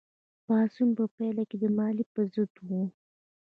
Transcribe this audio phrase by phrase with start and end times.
[0.45, 2.69] پاڅون په پیل کې د مالیې په ضد و.